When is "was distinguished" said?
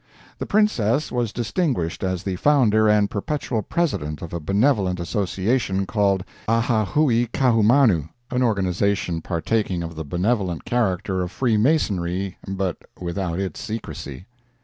1.11-2.03